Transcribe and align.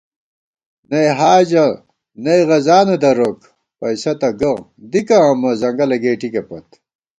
نئ 0.89 1.07
حاجہ 1.19 1.65
نئ 2.23 2.41
غذانہ 2.49 2.95
دروک، 3.01 3.39
پئیسہ 3.79 4.13
تہ 4.19 4.29
گہ، 4.39 4.51
دِکہ 4.91 5.17
امہ، 5.29 5.51
ځنگلہ 5.61 5.97
گېٹِکےپت 6.03 6.67